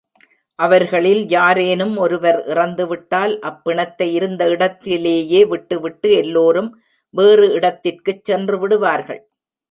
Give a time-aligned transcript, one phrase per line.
[0.59, 6.71] அவர்களில் யாரேனும் ஒருவர் இறந்துவிட்டால், அப்பிணத்தை இருந்த இடத்திலேயே விட்டுவிட்டு எல்லோரும்
[7.13, 9.21] வேறு இடத்திற்குச் சென்று விடுவார்கள்.